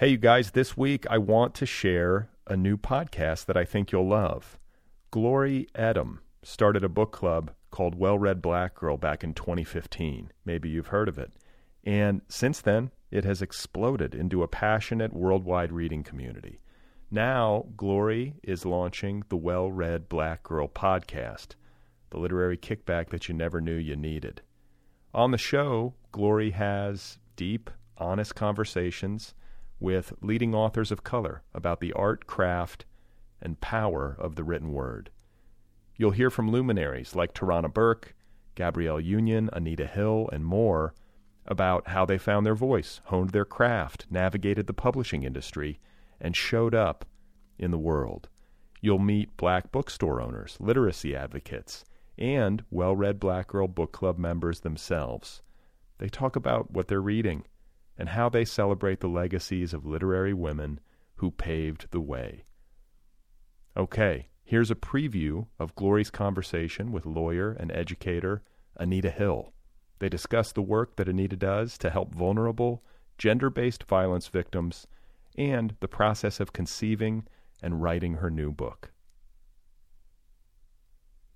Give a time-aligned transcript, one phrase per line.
[0.00, 3.92] Hey, you guys, this week I want to share a new podcast that I think
[3.92, 4.58] you'll love.
[5.10, 10.32] Glory Edim started a book club called Well Read Black Girl back in 2015.
[10.42, 11.32] Maybe you've heard of it.
[11.84, 16.60] And since then, it has exploded into a passionate worldwide reading community.
[17.10, 21.56] Now, Glory is launching the Well Read Black Girl podcast,
[22.08, 24.40] the literary kickback that you never knew you needed.
[25.12, 29.34] On the show, Glory has deep, honest conversations
[29.80, 32.84] with leading authors of color about the art, craft,
[33.40, 35.10] and power of the written word.
[35.96, 38.14] You'll hear from luminaries like Tarana Burke,
[38.54, 40.94] Gabrielle Union, Anita Hill, and more
[41.46, 45.80] about how they found their voice, honed their craft, navigated the publishing industry,
[46.20, 47.04] and showed up
[47.58, 48.28] in the world.
[48.80, 51.84] You'll meet black bookstore owners, literacy advocates,
[52.16, 55.42] and well read Black Girl Book Club members themselves.
[55.98, 57.44] They talk about what they're reading
[58.00, 60.80] and how they celebrate the legacies of literary women
[61.16, 62.42] who paved the way.
[63.76, 68.42] Okay, here's a preview of Glory's conversation with lawyer and educator
[68.76, 69.52] Anita Hill.
[69.98, 72.82] They discuss the work that Anita does to help vulnerable,
[73.18, 74.86] gender based violence victims
[75.36, 77.28] and the process of conceiving
[77.62, 78.92] and writing her new book.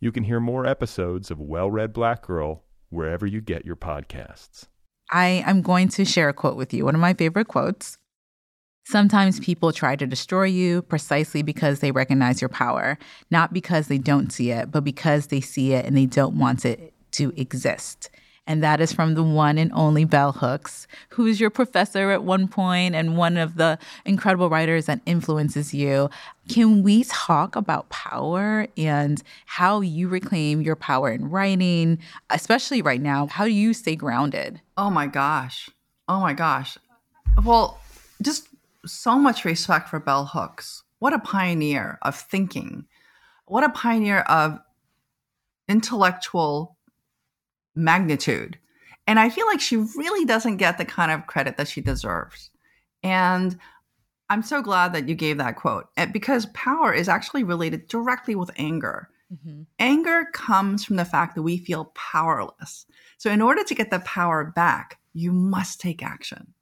[0.00, 4.68] You can hear more episodes of Well Read Black Girl wherever you get your podcasts.
[5.10, 7.98] I am going to share a quote with you, one of my favorite quotes.
[8.86, 12.98] Sometimes people try to destroy you precisely because they recognize your power,
[13.30, 16.64] not because they don't see it, but because they see it and they don't want
[16.64, 18.10] it to exist
[18.46, 22.22] and that is from the one and only Bell Hooks, who is your professor at
[22.22, 26.08] one point and one of the incredible writers that influences you.
[26.48, 31.98] Can we talk about power and how you reclaim your power in writing,
[32.30, 33.26] especially right now?
[33.26, 34.60] How do you stay grounded?
[34.76, 35.68] Oh my gosh.
[36.08, 36.78] Oh my gosh.
[37.44, 37.80] Well,
[38.22, 38.48] just
[38.86, 40.84] so much respect for Bell Hooks.
[41.00, 42.86] What a pioneer of thinking.
[43.46, 44.60] What a pioneer of
[45.68, 46.75] intellectual
[47.76, 48.58] magnitude.
[49.06, 52.50] And I feel like she really doesn't get the kind of credit that she deserves.
[53.02, 53.56] And
[54.28, 58.34] I'm so glad that you gave that quote eh, because power is actually related directly
[58.34, 59.08] with anger.
[59.32, 59.62] Mm-hmm.
[59.78, 62.86] Anger comes from the fact that we feel powerless.
[63.18, 66.52] So, in order to get the power back, you must take action.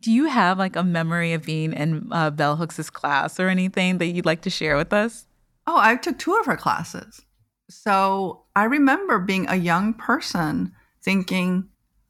[0.00, 3.98] Do you have like a memory of being in uh, Bell Hooks's class or anything
[3.98, 5.26] that you'd like to share with us?
[5.66, 7.22] Oh, I took two of her classes.
[7.68, 11.68] So I remember being a young person thinking,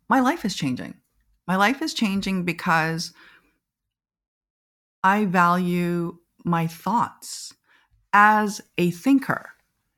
[0.09, 0.95] my life is changing.
[1.47, 3.13] My life is changing because
[5.03, 7.55] I value my thoughts
[8.13, 9.51] as a thinker.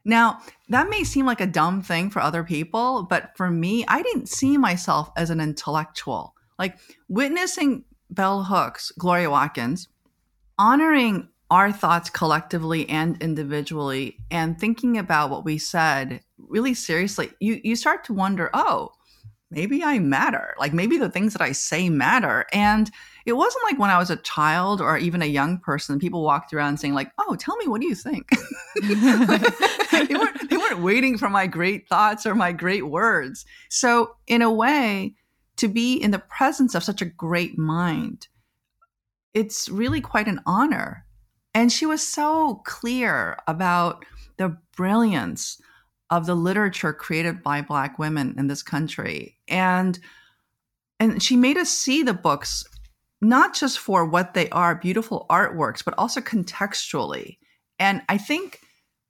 [0.04, 4.02] Now, that may seem like a dumb thing for other people, but for me, I
[4.02, 6.34] didn't see myself as an intellectual.
[6.58, 6.78] Like
[7.08, 9.88] witnessing Bell Hooks, Gloria Watkins,
[10.58, 17.60] honoring our thoughts collectively and individually and thinking about what we said really seriously you
[17.64, 18.90] you start to wonder oh
[19.50, 20.54] maybe i matter.
[20.58, 22.46] Like maybe the things that i say matter.
[22.52, 22.90] And
[23.26, 26.54] it wasn't like when i was a child or even a young person people walked
[26.54, 28.28] around saying like oh tell me what do you think?
[30.08, 33.44] They, weren't, they weren't waiting for my great thoughts or my great words.
[33.68, 35.14] So in a way
[35.56, 38.28] to be in the presence of such a great mind
[39.34, 41.04] it's really quite an honor
[41.54, 44.04] and she was so clear about
[44.36, 45.60] the brilliance
[46.10, 49.36] of the literature created by black women in this country.
[49.48, 49.98] And
[50.98, 52.64] and she made us see the books
[53.22, 57.38] not just for what they are, beautiful artworks, but also contextually.
[57.78, 58.60] And I think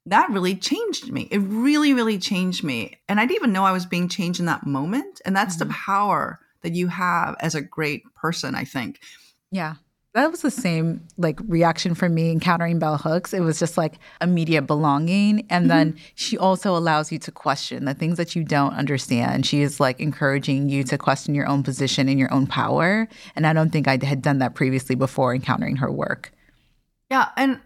[0.05, 1.27] that really changed me.
[1.31, 2.97] It really, really changed me.
[3.07, 5.21] And I didn't even know I was being changed in that moment.
[5.25, 5.69] And that's mm-hmm.
[5.69, 8.99] the power that you have as a great person, I think.
[9.51, 9.75] Yeah.
[10.13, 13.33] That was the same like reaction for me encountering Bell Hooks.
[13.33, 15.45] It was just like immediate belonging.
[15.49, 15.67] And mm-hmm.
[15.69, 19.45] then she also allows you to question the things that you don't understand.
[19.45, 23.07] She is like encouraging you to question your own position and your own power.
[23.37, 26.33] And I don't think I had done that previously before encountering her work.
[27.09, 27.29] Yeah.
[27.37, 27.61] And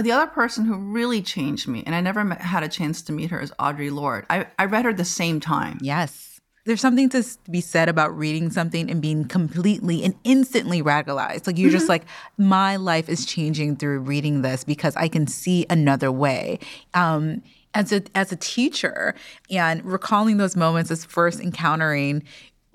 [0.00, 3.30] the other person who really changed me, and I never had a chance to meet
[3.30, 4.26] her, is Audre Lorde.
[4.30, 5.78] I, I read her the same time.
[5.82, 6.29] Yes
[6.66, 11.46] there's something to be said about reading something and being completely and instantly radicalized.
[11.46, 11.78] Like you're mm-hmm.
[11.78, 12.04] just like,
[12.36, 16.58] my life is changing through reading this because I can see another way.
[16.94, 17.42] Um,
[17.72, 19.14] as a as a teacher
[19.48, 22.24] and recalling those moments as first encountering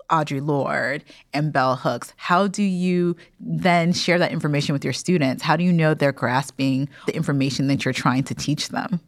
[0.09, 1.03] Audre Lorde
[1.33, 5.43] and Bell Hooks, how do you then share that information with your students?
[5.43, 9.01] How do you know they're grasping the information that you're trying to teach them?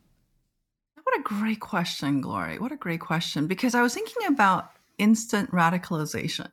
[1.28, 2.58] Great question, Glory.
[2.58, 3.48] What a great question.
[3.48, 6.50] Because I was thinking about instant radicalization,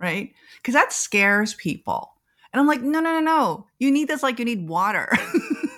[0.00, 0.32] right?
[0.56, 2.14] Because that scares people.
[2.50, 3.66] And I'm like, no, no, no, no.
[3.78, 5.12] You need this like you need water.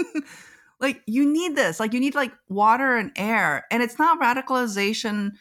[0.80, 1.80] like you need this.
[1.80, 3.66] Like you need like water and air.
[3.72, 5.32] And it's not radicalization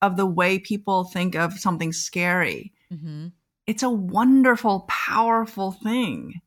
[0.00, 2.72] of the way people think of something scary.
[2.92, 3.28] Mm-hmm.
[3.68, 6.40] It's a wonderful, powerful thing.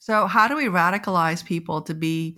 [0.00, 2.36] So, how do we radicalize people to be,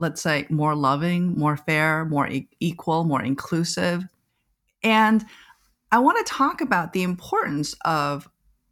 [0.00, 4.04] let's say, more loving, more fair, more e- equal, more inclusive?
[4.82, 5.24] And
[5.92, 8.28] I want to talk about the importance of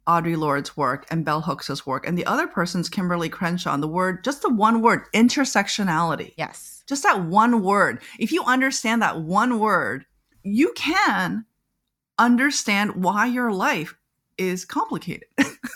[0.07, 3.73] Audre Lorde's work and Bell Hooks's work, and the other person's Kimberly Crenshaw.
[3.73, 6.33] And the word, just the one word, intersectionality.
[6.37, 6.83] Yes.
[6.87, 8.01] Just that one word.
[8.17, 10.05] If you understand that one word,
[10.43, 11.45] you can
[12.17, 13.95] understand why your life
[14.37, 15.27] is complicated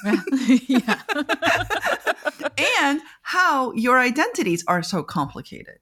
[0.67, 1.01] yeah.
[2.57, 5.79] and how your identities are so complicated.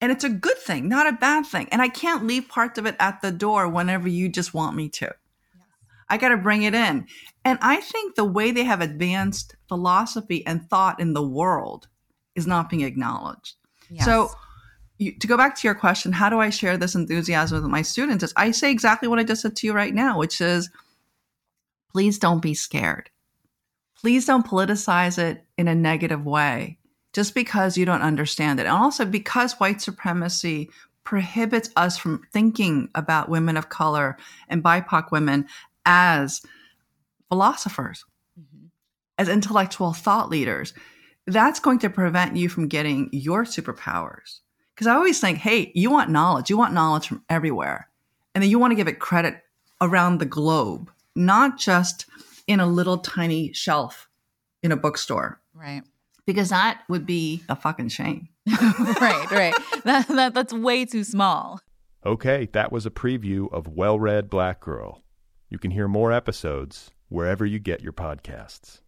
[0.00, 1.68] And it's a good thing, not a bad thing.
[1.70, 4.88] And I can't leave parts of it at the door whenever you just want me
[4.90, 5.14] to.
[6.08, 7.06] I got to bring it in.
[7.44, 11.88] And I think the way they have advanced philosophy and thought in the world
[12.34, 13.54] is not being acknowledged.
[13.90, 14.04] Yes.
[14.04, 14.30] So,
[14.98, 17.82] you, to go back to your question, how do I share this enthusiasm with my
[17.82, 18.24] students?
[18.24, 20.70] Is I say exactly what I just said to you right now, which is
[21.92, 23.10] please don't be scared.
[24.00, 26.78] Please don't politicize it in a negative way
[27.12, 28.66] just because you don't understand it.
[28.66, 30.70] And also because white supremacy
[31.04, 34.16] prohibits us from thinking about women of color
[34.48, 35.46] and BIPOC women
[35.84, 36.40] as
[37.28, 38.04] philosophers,
[38.38, 38.68] Mhm.
[39.18, 40.72] as intellectual thought leaders.
[41.26, 44.40] That's going to prevent you from getting your superpowers.
[44.74, 47.88] Because I always think, hey, you want knowledge, you want knowledge from everywhere.
[48.34, 49.42] And then you want to give it credit
[49.80, 52.06] around the globe, not just
[52.50, 54.08] in a little tiny shelf
[54.62, 55.82] in a bookstore, Right.
[56.26, 58.28] because that would be a fucking shame.
[58.48, 59.54] right, right.
[59.84, 61.60] That, that that's way too small.
[62.04, 65.04] Okay, that was a preview of Well Read Black Girl.
[65.48, 68.80] You can hear more episodes wherever you get your podcasts.